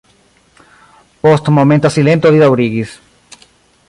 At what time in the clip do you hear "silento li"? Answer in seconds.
1.97-2.41